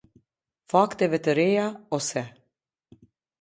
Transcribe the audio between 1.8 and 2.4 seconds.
ose.